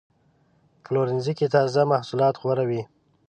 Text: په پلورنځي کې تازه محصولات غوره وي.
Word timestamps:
په 0.73 0.79
پلورنځي 0.85 1.33
کې 1.39 1.51
تازه 1.55 1.81
محصولات 1.93 2.35
غوره 2.41 2.63
وي. 2.69 2.81